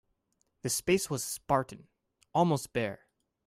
The 0.63 0.69
space 0.71 1.11
was 1.11 1.23
spartan, 1.23 1.87
almost 2.33 2.73
bare. 2.73 3.05